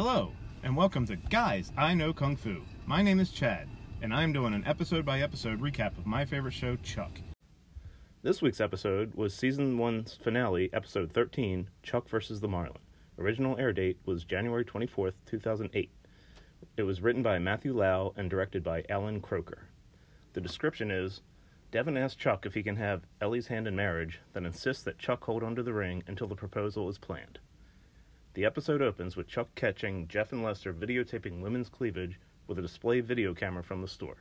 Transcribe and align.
Hello, 0.00 0.30
and 0.62 0.76
welcome 0.76 1.04
to 1.06 1.16
Guys 1.16 1.72
I 1.76 1.92
Know 1.92 2.12
Kung 2.12 2.36
Fu. 2.36 2.62
My 2.86 3.02
name 3.02 3.18
is 3.18 3.32
Chad, 3.32 3.66
and 4.00 4.14
I'm 4.14 4.32
doing 4.32 4.54
an 4.54 4.64
episode 4.64 5.04
by 5.04 5.20
episode 5.20 5.60
recap 5.60 5.98
of 5.98 6.06
my 6.06 6.24
favorite 6.24 6.54
show, 6.54 6.76
Chuck. 6.76 7.20
This 8.22 8.40
week's 8.40 8.60
episode 8.60 9.16
was 9.16 9.34
season 9.34 9.76
one's 9.76 10.14
finale, 10.14 10.70
episode 10.72 11.10
13, 11.10 11.68
Chuck 11.82 12.08
vs. 12.08 12.38
the 12.38 12.46
Marlin. 12.46 12.78
Original 13.18 13.58
air 13.58 13.72
date 13.72 13.98
was 14.06 14.22
January 14.22 14.64
24th, 14.64 15.14
2008. 15.26 15.90
It 16.76 16.82
was 16.84 17.00
written 17.00 17.24
by 17.24 17.40
Matthew 17.40 17.76
Lau 17.76 18.14
and 18.16 18.30
directed 18.30 18.62
by 18.62 18.84
Allan 18.88 19.20
Kroeker. 19.20 19.62
The 20.32 20.40
description 20.40 20.92
is 20.92 21.22
Devon 21.72 21.96
asks 21.96 22.14
Chuck 22.14 22.46
if 22.46 22.54
he 22.54 22.62
can 22.62 22.76
have 22.76 23.02
Ellie's 23.20 23.48
hand 23.48 23.66
in 23.66 23.74
marriage, 23.74 24.20
then 24.32 24.46
insists 24.46 24.84
that 24.84 25.00
Chuck 25.00 25.24
hold 25.24 25.42
onto 25.42 25.64
the 25.64 25.72
ring 25.72 26.04
until 26.06 26.28
the 26.28 26.36
proposal 26.36 26.88
is 26.88 26.98
planned. 26.98 27.40
The 28.38 28.44
episode 28.44 28.80
opens 28.82 29.16
with 29.16 29.26
Chuck 29.26 29.52
catching 29.56 30.06
Jeff 30.06 30.30
and 30.30 30.44
Lester 30.44 30.72
videotaping 30.72 31.40
women's 31.40 31.68
cleavage 31.68 32.20
with 32.46 32.56
a 32.56 32.62
display 32.62 33.00
video 33.00 33.34
camera 33.34 33.64
from 33.64 33.82
the 33.82 33.88
store. 33.88 34.18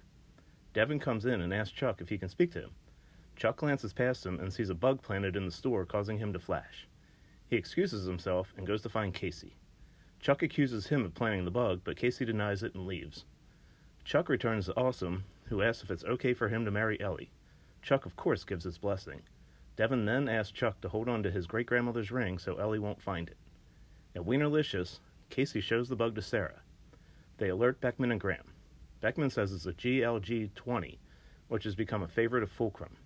Devon 0.73 0.97
comes 0.97 1.27
in 1.27 1.39
and 1.39 1.53
asks 1.53 1.71
Chuck 1.71 2.01
if 2.01 2.09
he 2.09 2.17
can 2.17 2.27
speak 2.27 2.51
to 2.53 2.61
him. 2.61 2.71
Chuck 3.35 3.57
glances 3.57 3.93
past 3.93 4.25
him 4.25 4.39
and 4.39 4.51
sees 4.51 4.71
a 4.71 4.73
bug 4.73 5.03
planted 5.03 5.35
in 5.35 5.45
the 5.45 5.51
store, 5.51 5.85
causing 5.85 6.17
him 6.17 6.33
to 6.33 6.39
flash. 6.39 6.87
He 7.47 7.57
excuses 7.57 8.07
himself 8.07 8.55
and 8.57 8.65
goes 8.65 8.81
to 8.81 8.89
find 8.89 9.13
Casey. 9.13 9.55
Chuck 10.19 10.41
accuses 10.41 10.87
him 10.87 11.05
of 11.05 11.13
planting 11.13 11.45
the 11.45 11.51
bug, 11.51 11.81
but 11.83 11.95
Casey 11.95 12.25
denies 12.25 12.63
it 12.63 12.73
and 12.73 12.87
leaves. 12.87 13.23
Chuck 14.03 14.29
returns 14.29 14.65
to 14.65 14.75
Awesome, 14.75 15.25
who 15.43 15.61
asks 15.61 15.83
if 15.83 15.91
it's 15.91 16.03
okay 16.05 16.33
for 16.33 16.49
him 16.49 16.65
to 16.65 16.71
marry 16.71 16.99
Ellie. 16.99 17.29
Chuck, 17.83 18.07
of 18.07 18.15
course, 18.15 18.43
gives 18.43 18.63
his 18.63 18.79
blessing. 18.79 19.21
Devon 19.75 20.05
then 20.05 20.27
asks 20.27 20.51
Chuck 20.51 20.81
to 20.81 20.89
hold 20.89 21.07
on 21.07 21.21
to 21.21 21.29
his 21.29 21.45
great 21.45 21.67
grandmother's 21.67 22.09
ring 22.09 22.39
so 22.39 22.55
Ellie 22.55 22.79
won't 22.79 22.99
find 22.99 23.29
it. 23.29 23.37
At 24.17 24.25
Wienerlicious, 24.25 24.97
Casey 25.29 25.61
shows 25.61 25.89
the 25.89 25.95
bug 25.95 26.15
to 26.15 26.23
Sarah. 26.23 26.63
They 27.37 27.49
alert 27.49 27.79
Beckman 27.79 28.11
and 28.11 28.19
Graham. 28.19 28.51
Beckman 28.99 29.29
says 29.29 29.53
it's 29.53 29.67
a 29.67 29.73
GLG 29.73 30.55
20, 30.55 30.99
which 31.49 31.65
has 31.65 31.75
become 31.75 32.01
a 32.01 32.07
favorite 32.07 32.41
of 32.41 32.49
Fulcrum. 32.49 32.97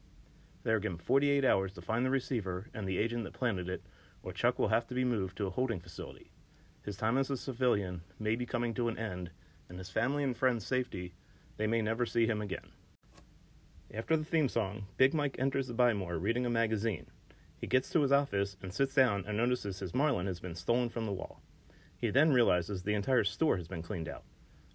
They 0.63 0.71
are 0.71 0.79
given 0.79 0.97
48 0.97 1.43
hours 1.43 1.73
to 1.73 1.81
find 1.81 2.05
the 2.05 2.09
receiver 2.09 2.69
and 2.73 2.87
the 2.87 2.97
agent 2.97 3.25
that 3.25 3.33
planted 3.33 3.67
it, 3.67 3.83
or 4.23 4.31
Chuck 4.31 4.57
will 4.57 4.69
have 4.69 4.87
to 4.87 4.93
be 4.93 5.03
moved 5.03 5.35
to 5.35 5.47
a 5.47 5.49
holding 5.49 5.81
facility. 5.81 6.31
His 6.81 6.95
time 6.95 7.17
as 7.17 7.29
a 7.29 7.35
civilian 7.35 8.03
may 8.17 8.37
be 8.37 8.45
coming 8.45 8.73
to 8.75 8.87
an 8.87 8.97
end, 8.97 9.31
and 9.67 9.77
his 9.77 9.89
family 9.89 10.23
and 10.23 10.37
friends' 10.37 10.65
safety, 10.65 11.13
they 11.57 11.67
may 11.67 11.81
never 11.81 12.05
see 12.05 12.25
him 12.25 12.41
again. 12.41 12.71
After 13.93 14.15
the 14.15 14.23
theme 14.23 14.47
song, 14.47 14.85
Big 14.95 15.13
Mike 15.13 15.35
enters 15.39 15.67
the 15.67 15.73
Buy 15.73 15.91
More 15.91 16.17
reading 16.17 16.45
a 16.45 16.49
magazine. 16.49 17.07
He 17.61 17.67
gets 17.67 17.91
to 17.91 18.01
his 18.01 18.11
office 18.11 18.57
and 18.63 18.73
sits 18.73 18.95
down 18.95 19.23
and 19.27 19.37
notices 19.37 19.79
his 19.79 19.93
Marlin 19.93 20.25
has 20.25 20.39
been 20.39 20.55
stolen 20.55 20.89
from 20.89 21.05
the 21.05 21.11
wall. 21.11 21.43
He 21.95 22.09
then 22.09 22.33
realizes 22.33 22.81
the 22.81 22.95
entire 22.95 23.23
store 23.23 23.57
has 23.57 23.67
been 23.67 23.83
cleaned 23.83 24.09
out. 24.09 24.23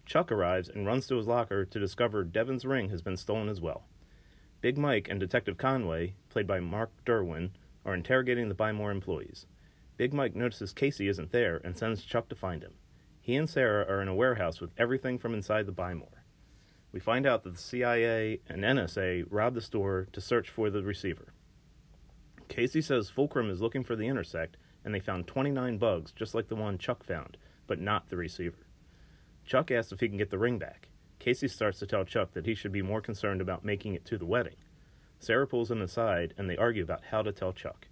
Chuck 0.05 0.31
arrives 0.31 0.69
and 0.69 0.87
runs 0.87 1.09
to 1.09 1.17
his 1.17 1.27
locker 1.27 1.65
to 1.65 1.81
discover 1.81 2.23
Devon's 2.23 2.65
ring 2.65 2.91
has 2.91 3.03
been 3.03 3.17
stolen 3.17 3.49
as 3.49 3.61
well. 3.61 3.89
Big 4.61 4.79
Mike 4.79 5.09
and 5.11 5.19
Detective 5.19 5.59
Conway, 5.59 6.15
played 6.29 6.47
by 6.47 6.61
Mark 6.61 6.93
Derwin, 7.05 7.51
are 7.85 7.93
interrogating 7.93 8.49
the 8.49 8.55
Buy 8.55 8.71
More 8.71 8.93
employees. 8.93 9.47
Big 9.97 10.15
Mike 10.15 10.37
notices 10.37 10.73
Casey 10.73 11.09
isn't 11.09 11.33
there 11.33 11.61
and 11.65 11.77
sends 11.77 12.05
Chuck 12.05 12.29
to 12.29 12.37
find 12.37 12.63
him. 12.63 12.75
He 13.21 13.35
and 13.35 13.51
Sarah 13.51 13.85
are 13.89 14.01
in 14.01 14.07
a 14.07 14.15
warehouse 14.15 14.61
with 14.61 14.71
everything 14.79 15.19
from 15.19 15.35
inside 15.35 15.67
the 15.67 15.73
Buy 15.73 15.95
More. 15.95 16.23
We 16.93 17.01
find 17.01 17.27
out 17.27 17.43
that 17.43 17.55
the 17.55 17.61
CIA 17.61 18.43
and 18.49 18.63
NSA 18.63 19.27
robbed 19.29 19.57
the 19.57 19.61
store 19.61 20.07
to 20.13 20.21
search 20.21 20.49
for 20.49 20.71
the 20.71 20.85
receiver. 20.85 21.33
Casey 22.49 22.81
says 22.81 23.11
Fulcrum 23.11 23.51
is 23.51 23.61
looking 23.61 23.85
for 23.85 23.97
the 23.97 24.07
intersect, 24.07 24.57
and 24.85 24.95
they 24.95 25.01
found 25.01 25.27
29 25.27 25.79
bugs 25.79 26.13
just 26.13 26.35
like 26.35 26.49
the 26.49 26.57
one 26.57 26.79
Chuck 26.79 27.03
found, 27.03 27.37
but 27.67 27.81
not 27.81 28.09
the 28.09 28.17
receiver. 28.17 28.67
Chuck 29.45 29.71
asks 29.71 29.93
if 29.93 30.01
he 30.01 30.09
can 30.09 30.19
get 30.19 30.31
the 30.31 30.39
ring 30.39 30.59
back. 30.59 30.89
Casey 31.19 31.49
starts 31.49 31.79
to 31.79 31.87
tell 31.87 32.05
Chuck 32.05 32.33
that 32.33 32.47
he 32.47 32.55
should 32.55 32.73
be 32.73 32.83
more 32.83 33.01
concerned 33.01 33.41
about 33.41 33.65
making 33.65 33.95
it 33.95 34.05
to 34.07 34.19
the 34.19 34.27
wedding. 34.27 34.57
Sarah 35.19 35.47
pulls 35.47 35.71
him 35.71 35.81
aside, 35.81 36.35
and 36.37 36.49
they 36.49 36.57
argue 36.57 36.83
about 36.83 37.07
how 37.11 37.23
to 37.23 37.33
tell 37.33 37.53
Chuck. 37.53 37.89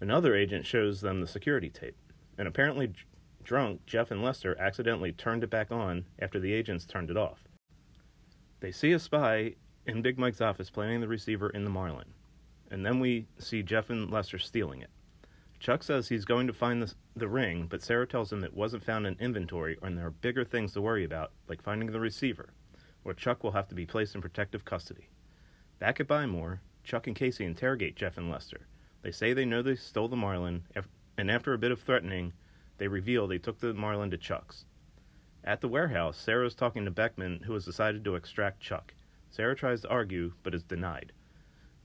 Another 0.00 0.34
agent 0.34 0.66
shows 0.66 1.00
them 1.00 1.20
the 1.20 1.26
security 1.26 1.70
tape, 1.70 1.96
and 2.36 2.46
apparently 2.46 2.92
drunk, 3.42 3.86
Jeff 3.86 4.10
and 4.10 4.22
Lester 4.22 4.56
accidentally 4.60 5.12
turned 5.12 5.42
it 5.42 5.50
back 5.50 5.72
on 5.72 6.04
after 6.18 6.38
the 6.38 6.52
agents 6.52 6.84
turned 6.84 7.10
it 7.10 7.16
off. 7.16 7.44
They 8.60 8.72
see 8.72 8.92
a 8.92 8.98
spy 8.98 9.54
in 9.86 10.02
Big 10.02 10.18
Mike's 10.18 10.40
office 10.40 10.68
planting 10.68 11.00
the 11.00 11.08
receiver 11.08 11.48
in 11.50 11.64
the 11.64 11.70
Marlin, 11.70 12.12
and 12.70 12.84
then 12.84 13.00
we 13.00 13.26
see 13.38 13.62
Jeff 13.62 13.90
and 13.90 14.10
Lester 14.10 14.38
stealing 14.38 14.80
it. 14.80 14.90
Chuck 15.58 15.82
says 15.82 16.08
he's 16.08 16.24
going 16.24 16.46
to 16.46 16.52
find 16.52 16.82
the, 16.82 16.92
the 17.14 17.28
ring, 17.28 17.66
but 17.66 17.82
Sarah 17.82 18.06
tells 18.06 18.32
him 18.32 18.44
it 18.44 18.54
wasn't 18.54 18.84
found 18.84 19.06
in 19.06 19.16
inventory 19.18 19.78
and 19.82 19.96
there 19.96 20.06
are 20.06 20.10
bigger 20.10 20.44
things 20.44 20.72
to 20.72 20.82
worry 20.82 21.04
about, 21.04 21.32
like 21.48 21.62
finding 21.62 21.90
the 21.90 22.00
receiver, 22.00 22.50
or 23.04 23.14
Chuck 23.14 23.42
will 23.42 23.52
have 23.52 23.68
to 23.68 23.74
be 23.74 23.86
placed 23.86 24.14
in 24.14 24.20
protective 24.20 24.64
custody. 24.64 25.08
Back 25.78 26.00
at 26.00 26.06
Buy 26.06 26.26
More, 26.26 26.60
Chuck 26.84 27.06
and 27.06 27.16
Casey 27.16 27.44
interrogate 27.44 27.96
Jeff 27.96 28.16
and 28.16 28.30
Lester. 28.30 28.66
They 29.02 29.10
say 29.10 29.32
they 29.32 29.44
know 29.44 29.62
they 29.62 29.76
stole 29.76 30.08
the 30.08 30.16
Marlin, 30.16 30.64
and 31.16 31.30
after 31.30 31.52
a 31.52 31.58
bit 31.58 31.72
of 31.72 31.80
threatening, 31.80 32.32
they 32.78 32.88
reveal 32.88 33.26
they 33.26 33.38
took 33.38 33.58
the 33.58 33.72
Marlin 33.72 34.10
to 34.10 34.18
Chuck's. 34.18 34.66
At 35.44 35.60
the 35.60 35.68
warehouse, 35.68 36.18
Sarah 36.18 36.46
is 36.46 36.54
talking 36.54 36.84
to 36.84 36.90
Beckman, 36.90 37.42
who 37.44 37.54
has 37.54 37.64
decided 37.64 38.04
to 38.04 38.16
extract 38.16 38.60
Chuck. 38.60 38.92
Sarah 39.30 39.54
tries 39.54 39.82
to 39.82 39.88
argue, 39.88 40.32
but 40.42 40.54
is 40.54 40.64
denied. 40.64 41.12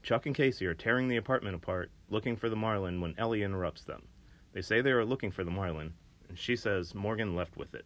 Chuck 0.03 0.25
and 0.25 0.35
Casey 0.35 0.66
are 0.66 0.73
tearing 0.73 1.07
the 1.07 1.17
apartment 1.17 1.56
apart, 1.56 1.91
looking 2.09 2.35
for 2.35 2.50
the 2.50 2.56
Marlin 2.56 3.01
when 3.01 3.13
Ellie 3.19 3.44
interrupts 3.44 3.84
them. 3.84 4.07
They 4.51 4.62
say 4.62 4.81
they 4.81 4.91
are 4.91 5.06
looking 5.06 5.29
for 5.29 5.44
the 5.44 5.51
Marlin, 5.51 5.94
and 6.28 6.39
she 6.39 6.56
says 6.56 6.95
Morgan 6.95 7.35
left 7.35 7.56
with 7.56 7.75
it. 7.75 7.85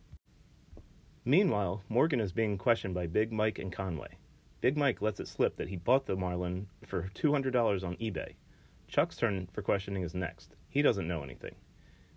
Meanwhile, 1.26 1.84
Morgan 1.90 2.22
is 2.22 2.32
being 2.32 2.58
questioned 2.58 2.94
by 2.94 3.08
Big 3.08 3.34
Mike 3.34 3.60
and 3.60 3.72
Conway. 3.72 4.18
Big 4.62 4.78
Mike 4.78 5.02
lets 5.02 5.20
it 5.20 5.28
slip 5.28 5.58
that 5.58 5.68
he 5.68 5.76
bought 5.76 6.06
the 6.06 6.16
Marlin 6.16 6.68
for 6.86 7.10
$200 7.16 7.84
on 7.84 7.98
eBay. 7.98 8.36
Chuck's 8.88 9.18
turn 9.18 9.48
for 9.52 9.62
questioning 9.62 10.04
is 10.04 10.16
next. 10.16 10.56
He 10.70 10.82
doesn't 10.82 11.08
know 11.08 11.22
anything. 11.22 11.56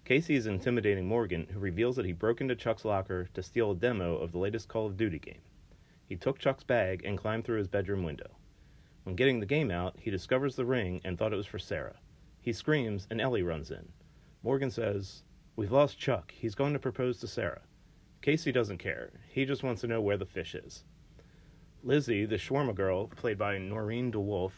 Casey 0.05 0.37
is 0.37 0.47
intimidating 0.47 1.07
Morgan, 1.09 1.49
who 1.53 1.59
reveals 1.59 1.97
that 1.97 2.07
he 2.07 2.13
broke 2.13 2.41
into 2.41 2.55
Chuck's 2.55 2.85
locker 2.85 3.29
to 3.35 3.43
steal 3.43 3.73
a 3.73 3.77
demo 3.77 4.17
of 4.17 4.31
the 4.31 4.39
latest 4.39 4.69
Call 4.69 4.87
of 4.87 4.97
Duty 4.97 5.19
game. 5.19 5.43
He 6.07 6.15
took 6.15 6.39
Chuck's 6.39 6.65
bag 6.65 7.03
and 7.05 7.19
climbed 7.19 7.45
through 7.45 7.59
his 7.59 7.69
bedroom 7.69 8.05
window. 8.05 8.31
When 9.09 9.17
getting 9.17 9.41
the 9.41 9.47
game 9.47 9.71
out, 9.71 9.97
he 9.99 10.11
discovers 10.11 10.55
the 10.55 10.67
ring 10.67 11.01
and 11.03 11.17
thought 11.17 11.33
it 11.33 11.37
was 11.37 11.47
for 11.47 11.59
Sarah. 11.59 11.97
He 12.43 12.53
screams, 12.53 13.07
and 13.11 13.23
Ellie 13.23 13.43
runs 13.43 13.71
in. 13.71 13.89
Morgan 14.43 14.71
says, 14.71 15.23
We've 15.57 15.73
lost 15.73 15.99
Chuck. 15.99 16.31
He's 16.31 16.55
going 16.55 16.75
to 16.75 16.79
propose 16.79 17.19
to 17.21 17.27
Sarah. 17.27 17.63
Casey 18.21 18.53
doesn't 18.53 18.77
care. 18.77 19.13
He 19.31 19.47
just 19.47 19.63
wants 19.63 19.81
to 19.81 19.87
know 19.87 20.03
where 20.03 20.19
the 20.19 20.27
fish 20.27 20.55
is. 20.55 20.85
Lizzie, 21.83 22.27
the 22.27 22.37
shawarma 22.37 22.75
girl, 22.75 23.07
played 23.07 23.39
by 23.39 23.57
Noureen 23.57 24.13
DeWulf, 24.13 24.53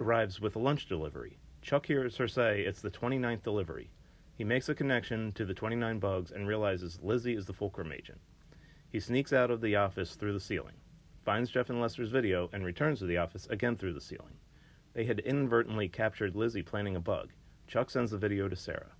arrives 0.00 0.40
with 0.40 0.56
a 0.56 0.58
lunch 0.58 0.88
delivery. 0.88 1.38
Chuck 1.62 1.86
hears 1.86 2.16
her 2.16 2.26
say 2.26 2.62
it's 2.62 2.80
the 2.80 2.90
29th 2.90 3.44
delivery. 3.44 3.92
He 4.34 4.42
makes 4.42 4.68
a 4.68 4.74
connection 4.74 5.30
to 5.34 5.44
the 5.44 5.54
29 5.54 6.00
bugs 6.00 6.32
and 6.32 6.48
realizes 6.48 6.98
Lizzie 7.00 7.36
is 7.36 7.46
the 7.46 7.54
Fulcrum 7.54 7.92
agent. 7.92 8.20
He 8.90 8.98
sneaks 8.98 9.32
out 9.32 9.52
of 9.52 9.60
the 9.60 9.76
office 9.76 10.16
through 10.16 10.32
the 10.32 10.40
ceiling 10.40 10.74
finds 11.28 11.50
Jeff 11.50 11.68
and 11.68 11.78
Lester's 11.78 12.08
video, 12.08 12.48
and 12.54 12.64
returns 12.64 13.00
to 13.00 13.04
the 13.04 13.18
office 13.18 13.46
again 13.50 13.76
through 13.76 13.92
the 13.92 14.00
ceiling. 14.00 14.38
They 14.94 15.04
had 15.04 15.18
inadvertently 15.18 15.86
captured 15.86 16.34
Lizzie 16.34 16.62
planting 16.62 16.96
a 16.96 17.00
bug. 17.00 17.34
Chuck 17.66 17.90
sends 17.90 18.12
the 18.12 18.16
video 18.16 18.48
to 18.48 18.56
Sarah. 18.56 18.92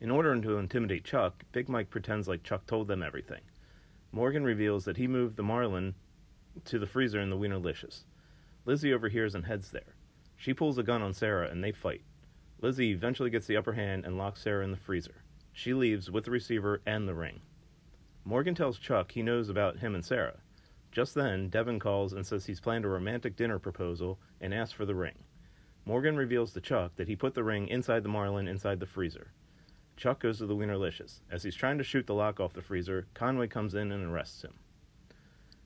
In 0.00 0.10
order 0.10 0.34
to 0.40 0.58
intimidate 0.58 1.04
Chuck, 1.04 1.44
Big 1.52 1.68
Mike 1.68 1.88
pretends 1.88 2.26
like 2.26 2.42
Chuck 2.42 2.66
told 2.66 2.88
them 2.88 3.04
everything. 3.04 3.42
Morgan 4.10 4.42
reveals 4.42 4.84
that 4.86 4.96
he 4.96 5.06
moved 5.06 5.36
the 5.36 5.44
Marlin 5.44 5.94
to 6.64 6.80
the 6.80 6.86
freezer 6.88 7.20
in 7.20 7.30
the 7.30 7.38
Wienerlicious. 7.38 8.02
Lizzie 8.64 8.92
overhears 8.92 9.36
and 9.36 9.46
heads 9.46 9.70
there. 9.70 9.94
She 10.36 10.52
pulls 10.52 10.78
a 10.78 10.82
gun 10.82 11.00
on 11.00 11.14
Sarah 11.14 11.48
and 11.48 11.62
they 11.62 11.70
fight. 11.70 12.02
Lizzie 12.60 12.90
eventually 12.90 13.30
gets 13.30 13.46
the 13.46 13.56
upper 13.56 13.74
hand 13.74 14.04
and 14.04 14.18
locks 14.18 14.42
Sarah 14.42 14.64
in 14.64 14.72
the 14.72 14.76
freezer. 14.76 15.22
She 15.52 15.74
leaves 15.74 16.10
with 16.10 16.24
the 16.24 16.32
receiver 16.32 16.82
and 16.84 17.06
the 17.06 17.14
ring. 17.14 17.38
Morgan 18.24 18.56
tells 18.56 18.80
Chuck 18.80 19.12
he 19.12 19.22
knows 19.22 19.48
about 19.48 19.78
him 19.78 19.94
and 19.94 20.04
Sarah. 20.04 20.40
Just 20.90 21.14
then, 21.14 21.48
Devon 21.48 21.78
calls 21.78 22.12
and 22.12 22.26
says 22.26 22.46
he's 22.46 22.60
planned 22.60 22.84
a 22.84 22.88
romantic 22.88 23.36
dinner 23.36 23.58
proposal 23.58 24.18
and 24.40 24.54
asks 24.54 24.72
for 24.72 24.86
the 24.86 24.94
ring. 24.94 25.24
Morgan 25.84 26.16
reveals 26.16 26.52
to 26.52 26.60
Chuck 26.60 26.96
that 26.96 27.08
he 27.08 27.16
put 27.16 27.34
the 27.34 27.44
ring 27.44 27.68
inside 27.68 28.02
the 28.02 28.08
Marlin 28.08 28.48
inside 28.48 28.80
the 28.80 28.86
freezer. 28.86 29.28
Chuck 29.96 30.20
goes 30.20 30.38
to 30.38 30.46
the 30.46 30.54
Wienerlicious. 30.54 31.20
As 31.30 31.42
he's 31.42 31.56
trying 31.56 31.78
to 31.78 31.84
shoot 31.84 32.06
the 32.06 32.14
lock 32.14 32.40
off 32.40 32.52
the 32.52 32.62
freezer, 32.62 33.06
Conway 33.14 33.48
comes 33.48 33.74
in 33.74 33.90
and 33.90 34.04
arrests 34.04 34.42
him. 34.42 34.54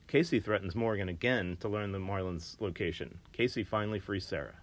Casey 0.07 0.41
threatens 0.41 0.75
Morgan 0.75 1.09
again 1.09 1.57
to 1.61 1.69
learn 1.69 1.93
the 1.93 1.99
Marlin's 1.99 2.57
location. 2.61 3.19
Casey 3.33 3.65
finally 3.65 3.99
frees 3.99 4.27
Sarah. 4.27 4.61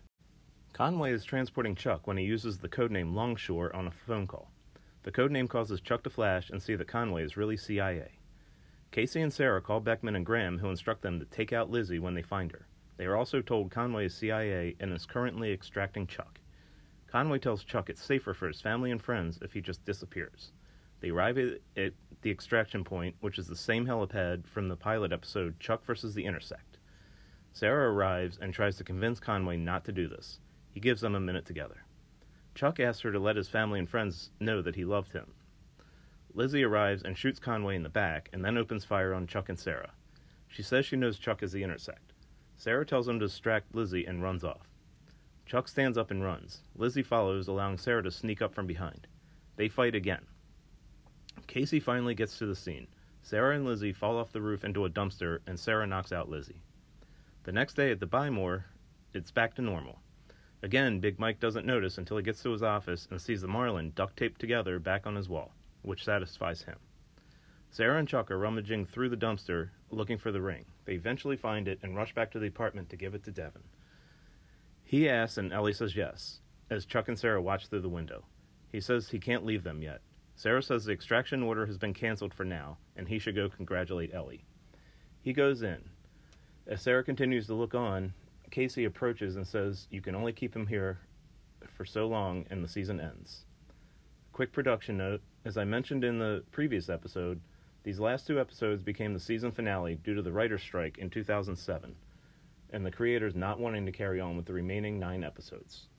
Conway 0.74 1.12
is 1.12 1.24
transporting 1.24 1.76
Chuck 1.76 2.06
when 2.06 2.18
he 2.18 2.24
uses 2.24 2.60
the 2.60 2.70
codename 2.70 3.14
Longshore 3.14 3.76
on 3.76 3.88
a 3.88 3.92
phone 3.92 4.28
call. 4.28 4.52
The 5.04 5.12
codename 5.12 5.50
causes 5.50 5.82
Chuck 5.82 6.04
to 6.04 6.10
flash 6.10 6.50
and 6.50 6.62
see 6.62 6.76
that 6.76 6.88
Conway 6.88 7.24
is 7.24 7.38
really 7.38 7.58
CIA. 7.58 8.19
Casey 8.92 9.22
and 9.22 9.32
Sarah 9.32 9.62
call 9.62 9.82
Beckman 9.82 10.16
and 10.16 10.26
Graham, 10.26 10.58
who 10.58 10.70
instruct 10.70 11.04
them 11.04 11.20
to 11.20 11.26
take 11.26 11.54
out 11.54 11.70
Lizzie 11.70 12.00
when 12.00 12.16
they 12.16 12.24
find 12.24 12.52
her. 12.52 12.68
They 12.98 13.06
are 13.06 13.16
also 13.16 13.40
told 13.40 13.70
Conway 13.70 14.08
is 14.08 14.16
CIA 14.16 14.76
and 14.80 14.92
is 14.92 15.06
currently 15.06 15.54
extracting 15.54 16.08
Chuck. 16.08 16.40
Conway 17.06 17.38
tells 17.38 17.64
Chuck 17.64 17.90
it's 17.90 18.04
safer 18.04 18.34
for 18.34 18.48
his 18.48 18.62
family 18.62 18.90
and 18.90 19.02
friends 19.02 19.40
if 19.44 19.54
he 19.54 19.62
just 19.62 19.86
disappears. 19.86 20.52
They 21.02 21.10
arrive 21.10 21.38
at, 21.38 21.94
the 22.22 22.32
extraction 22.32 22.84
point, 22.84 23.16
which 23.22 23.40
is 23.40 23.48
the 23.48 23.56
same 23.56 23.86
helipad 23.86 24.46
from 24.46 24.68
the 24.68 24.76
pilot 24.76 25.14
episode 25.14 25.60
Chuck 25.60 25.86
versus 25.86 26.14
the 26.14 26.26
Intersect. 26.26 26.80
Sarah 27.54 27.94
arrives 27.94 28.38
and 28.42 28.54
tries 28.54 28.76
to 28.78 28.84
convince 28.84 29.20
Conway 29.20 29.56
not 29.58 29.86
to 29.86 29.92
do 29.92 30.08
this. 30.08 30.40
He 30.72 30.80
gives 30.80 31.00
them 31.00 31.16
a 31.16 31.20
minute 31.20 31.46
together. 31.46 31.86
Chuck 32.56 32.80
asks 32.80 33.02
her 33.04 33.12
to 33.12 33.20
let 33.20 33.38
his 33.38 33.48
family 33.48 33.80
and 33.80 33.90
friends 33.90 34.32
know 34.40 34.62
that 34.62 34.76
he 34.76 34.84
loved 34.84 35.14
him. 35.14 35.32
Lizzie 36.34 36.64
arrives 36.64 37.04
and 37.04 37.18
shoots 37.18 37.40
Conway 37.40 37.76
in 37.76 37.84
the 37.84 37.90
back 37.90 38.30
and 38.32 38.44
then 38.44 38.58
opens 38.58 38.86
fire 38.86 39.14
on 39.14 39.28
Chuck 39.28 39.50
and 39.50 39.60
Sarah. 39.60 39.92
She 40.48 40.64
says 40.64 40.86
she 40.86 40.96
knows 40.96 41.20
Chuck 41.20 41.44
is 41.44 41.52
the 41.52 41.64
Intersect. 41.64 42.14
Sarah 42.58 42.86
tells 42.86 43.08
him 43.08 43.20
to 43.20 43.26
distract 43.26 43.74
Lizzie 43.74 44.06
and 44.06 44.22
runs 44.22 44.44
off. 44.44 44.68
Chuck 45.46 45.68
stands 45.68 45.98
up 45.98 46.12
and 46.12 46.24
runs. 46.24 46.62
Lizzie 46.76 47.04
follows, 47.04 47.48
allowing 47.48 47.78
Sarah 47.78 48.04
to 48.04 48.12
sneak 48.12 48.42
up 48.42 48.54
from 48.54 48.68
behind. 48.68 49.08
They 49.56 49.68
fight 49.68 49.96
again. 49.96 50.26
Casey 51.48 51.80
finally 51.80 52.14
gets 52.14 52.38
to 52.38 52.46
the 52.46 52.56
scene. 52.56 52.88
Sarah 53.22 53.56
and 53.56 53.66
Lizzie 53.66 53.94
fall 53.94 54.18
off 54.18 54.32
the 54.32 54.42
roof 54.42 54.64
into 54.64 54.86
a 54.86 54.90
dumpster, 54.90 55.40
and 55.48 55.60
Sarah 55.60 55.88
knocks 55.88 56.12
out 56.12 56.30
Lizzie. 56.30 56.62
The 57.44 57.52
next 57.52 57.76
day 57.76 57.92
at 57.92 58.00
the 58.00 58.06
Buy 58.06 58.30
More, 58.30 58.66
it's 59.14 59.32
back 59.32 59.56
to 59.56 59.62
normal. 59.62 60.00
Again, 60.62 61.00
Big 61.00 61.18
Mike 61.18 61.40
doesn't 61.40 61.66
notice 61.66 61.98
until 61.98 62.18
he 62.18 62.24
gets 62.24 62.44
to 62.44 62.52
his 62.52 62.62
office 62.64 63.08
and 63.10 63.20
sees 63.20 63.42
the 63.42 63.48
Marlin 63.48 63.92
duct 63.96 64.18
taped 64.18 64.40
together 64.40 64.78
back 64.78 65.08
on 65.08 65.16
his 65.16 65.30
wall, 65.30 65.54
which 65.82 66.06
satisfies 66.06 66.64
him. 66.64 66.78
Sarah 67.72 68.00
and 68.00 68.08
Chuck 68.08 68.32
are 68.32 68.40
rummaging 68.40 68.86
through 68.86 69.10
the 69.10 69.18
dumpster 69.18 69.70
looking 69.92 70.18
for 70.18 70.32
the 70.32 70.42
ring. 70.42 70.66
They 70.86 70.94
eventually 70.94 71.38
find 71.38 71.68
it 71.68 71.80
and 71.84 71.96
rush 71.96 72.14
back 72.16 72.32
to 72.32 72.40
the 72.40 72.48
apartment 72.48 72.90
to 72.90 72.98
give 72.98 73.14
it 73.14 73.24
to 73.26 73.32
Devon. 73.32 73.64
He 74.84 75.08
asks, 75.08 75.38
and 75.38 75.54
Ellie 75.54 75.74
says 75.74 75.96
yes, 75.96 76.40
as 76.70 76.86
Chuck 76.86 77.08
and 77.08 77.18
Sarah 77.18 77.42
watch 77.42 77.68
through 77.68 77.82
the 77.82 77.90
window. 77.90 78.26
He 78.72 78.82
says 78.82 79.10
he 79.10 79.20
can't 79.20 79.46
leave 79.46 79.64
them 79.64 79.82
yet. 79.82 80.02
Sarah 80.36 80.64
says 80.64 80.86
the 80.86 80.94
extraction 80.94 81.44
order 81.44 81.66
has 81.66 81.78
been 81.78 81.94
canceled 81.94 82.34
for 82.34 82.46
now, 82.46 82.78
and 82.96 83.08
he 83.08 83.20
should 83.20 83.36
go 83.36 83.50
congratulate 83.50 84.14
Ellie. 84.14 84.46
He 85.22 85.34
goes 85.34 85.62
in. 85.62 85.84
As 86.66 86.82
Sarah 86.82 87.04
continues 87.04 87.46
to 87.48 87.54
look 87.54 87.76
on, 87.76 88.14
Casey 88.50 88.86
approaches 88.86 89.36
and 89.36 89.46
says, 89.46 89.88
You 89.92 90.02
can 90.02 90.16
only 90.16 90.34
keep 90.34 90.56
him 90.56 90.66
here 90.66 91.00
for 91.76 91.86
so 91.86 92.08
long, 92.08 92.46
and 92.50 92.64
the 92.64 92.68
season 92.68 93.00
ends. 93.00 93.46
Quick 94.40 94.54
production 94.54 94.96
note 94.96 95.22
as 95.44 95.58
I 95.58 95.66
mentioned 95.66 96.06
in 96.06 96.18
the 96.18 96.46
previous 96.50 96.88
episode, 96.88 97.42
these 97.84 98.00
last 98.00 98.26
two 98.26 98.40
episodes 98.40 98.82
became 98.82 99.14
the 99.14 99.20
season 99.20 99.52
finale 99.52 99.96
due 99.96 100.16
to 100.16 100.22
the 100.22 100.32
writer's 100.32 100.62
strike 100.62 100.98
in 100.98 101.10
2007, 101.10 101.94
and 102.70 102.86
the 102.86 102.90
creators 102.90 103.36
not 103.36 103.60
wanting 103.60 103.86
to 103.86 103.92
carry 103.92 104.22
on 104.22 104.38
with 104.38 104.46
the 104.46 104.54
remaining 104.54 104.98
nine 104.98 105.26
episodes. 105.26 105.90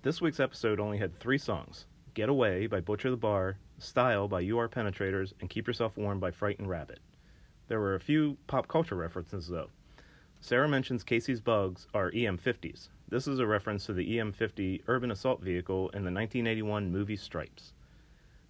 This 0.00 0.22
week's 0.22 0.40
episode 0.40 0.80
only 0.80 0.96
had 0.96 1.14
three 1.14 1.36
songs 1.36 1.84
Get 2.14 2.30
Away 2.30 2.66
by 2.66 2.80
Butcher 2.80 3.10
the 3.10 3.18
Bar, 3.18 3.58
Style 3.76 4.26
by 4.26 4.40
Are 4.40 4.66
Penetrators, 4.66 5.34
and 5.42 5.50
Keep 5.50 5.66
Yourself 5.66 5.98
Warm 5.98 6.20
by 6.20 6.30
Frightened 6.30 6.70
Rabbit. 6.70 7.00
There 7.68 7.80
were 7.80 7.96
a 7.96 8.00
few 8.00 8.38
pop 8.46 8.66
culture 8.66 8.96
references, 8.96 9.46
though. 9.46 9.68
Sarah 10.40 10.70
mentions 10.70 11.04
Casey's 11.04 11.42
bugs 11.42 11.86
are 11.92 12.10
EM50s. 12.12 12.88
This 13.10 13.26
is 13.26 13.40
a 13.40 13.46
reference 13.46 13.86
to 13.86 13.92
the 13.92 14.08
EM50 14.08 14.82
urban 14.86 15.10
assault 15.10 15.42
vehicle 15.42 15.88
in 15.88 16.04
the 16.04 16.12
1981 16.12 16.92
movie 16.92 17.16
Stripes. 17.16 17.72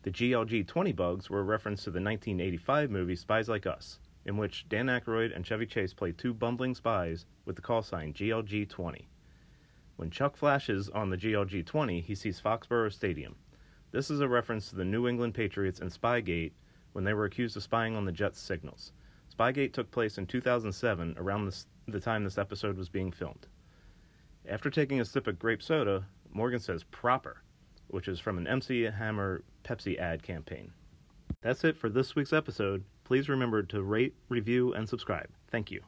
The 0.03 0.11
GLG 0.11 0.67
20 0.67 0.93
bugs 0.93 1.31
were 1.31 1.41
a 1.41 1.45
reference 1.45 1.83
to 1.85 1.91
the 1.91 1.99
1985 1.99 2.91
movie 2.91 3.17
Spies 3.17 3.49
Like 3.49 3.67
Us, 3.67 4.01
in 4.27 4.37
which 4.37 4.69
Dan 4.69 4.89
Aykroyd 4.89 5.35
and 5.35 5.47
Chevy 5.47 5.65
Chase 5.65 5.95
play 5.95 6.13
two 6.13 6.35
bumbling 6.35 6.75
spies 6.75 7.25
with 7.47 7.57
the 7.57 7.63
call 7.63 7.81
sign 7.81 8.13
GLG 8.13 8.69
20. 8.69 9.09
When 9.97 10.11
Chuck 10.11 10.37
flashes 10.37 10.91
on 10.91 11.09
the 11.09 11.17
GLG 11.17 11.65
20, 11.65 12.03
he 12.03 12.15
sees 12.15 12.39
Foxborough 12.39 12.93
Stadium. 12.93 13.37
This 13.93 14.11
is 14.11 14.21
a 14.21 14.29
reference 14.29 14.69
to 14.69 14.77
the 14.77 14.85
New 14.85 15.09
England 15.09 15.33
Patriots 15.33 15.81
and 15.81 15.91
Spygate 15.91 16.53
when 16.93 17.05
they 17.05 17.15
were 17.15 17.25
accused 17.25 17.57
of 17.57 17.63
spying 17.63 17.97
on 17.97 18.05
the 18.05 18.13
Jets' 18.13 18.39
signals. 18.39 18.93
Spygate 19.35 19.73
took 19.73 19.91
place 19.91 20.19
in 20.19 20.27
2007, 20.27 21.15
around 21.17 21.51
the 21.89 21.99
time 21.99 22.25
this 22.25 22.37
episode 22.37 22.77
was 22.77 22.91
being 22.91 23.11
filmed. 23.11 23.47
After 24.51 24.69
taking 24.69 25.01
a 25.01 25.05
sip 25.05 25.29
of 25.29 25.39
grape 25.39 25.63
soda, 25.63 26.05
Morgan 26.33 26.59
says 26.59 26.83
proper, 26.83 27.41
which 27.87 28.09
is 28.09 28.19
from 28.19 28.37
an 28.37 28.49
MC 28.49 28.83
Hammer 28.83 29.45
Pepsi 29.63 29.97
ad 29.97 30.25
campaign. 30.25 30.73
That's 31.41 31.63
it 31.63 31.77
for 31.77 31.89
this 31.89 32.17
week's 32.17 32.33
episode. 32.33 32.83
Please 33.05 33.29
remember 33.29 33.63
to 33.63 33.85
rate, 33.85 34.17
review, 34.29 34.75
and 34.75 34.89
subscribe. 34.89 35.29
Thank 35.53 35.71
you. 35.71 35.79